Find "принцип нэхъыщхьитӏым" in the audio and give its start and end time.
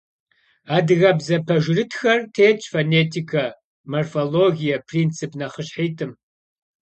4.89-6.11